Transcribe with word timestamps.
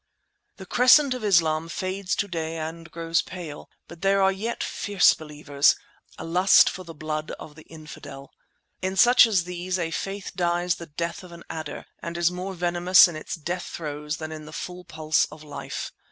The 0.57 0.65
crescent 0.65 1.13
of 1.13 1.23
Islam 1.23 1.69
fades 1.69 2.15
to 2.15 2.27
day 2.27 2.57
and 2.57 2.89
grows 2.89 3.21
pale, 3.21 3.69
but 3.87 4.01
there 4.01 4.19
are 4.19 4.31
yet 4.31 4.63
fierce 4.63 5.13
Believers, 5.13 5.75
a 6.17 6.25
lust 6.25 6.71
for 6.71 6.83
the 6.83 6.95
blood 6.95 7.29
of 7.39 7.53
the 7.53 7.67
infidel. 7.67 8.31
In 8.81 8.95
such 8.95 9.27
as 9.27 9.43
these 9.43 9.77
a 9.77 9.91
faith 9.91 10.31
dies 10.35 10.77
the 10.77 10.87
death 10.87 11.23
of 11.23 11.31
an 11.31 11.43
adder, 11.51 11.85
and 12.01 12.17
is 12.17 12.31
more 12.31 12.55
venomous 12.55 13.07
in 13.07 13.15
its 13.15 13.35
death 13.35 13.67
throes 13.67 14.17
than 14.17 14.31
in 14.31 14.45
the 14.45 14.53
full 14.53 14.83
pulse 14.85 15.25
of 15.25 15.43
life. 15.43 15.91